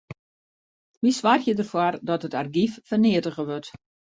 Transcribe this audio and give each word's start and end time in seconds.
Wy 1.01 1.11
soargje 1.17 1.53
derfoar 1.57 1.93
dat 2.09 2.25
it 2.27 2.37
argyf 2.41 2.73
ferneatige 2.89 3.43
wurdt. 3.49 3.69